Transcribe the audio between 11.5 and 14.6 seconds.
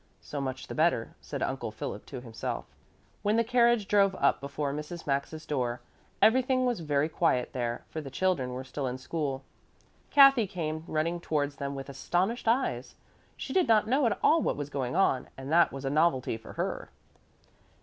them with astonished eyes. She did not know at all what